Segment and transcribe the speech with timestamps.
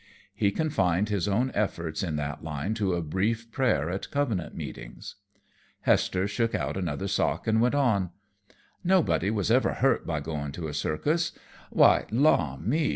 [0.33, 5.17] He confined his own efforts in that line to a brief prayer at Covenant meetings.
[5.81, 8.09] Hester shook out another sock and went on.
[8.83, 11.33] "Nobody was ever hurt by goin' to a circus.
[11.69, 12.89] Why, law me!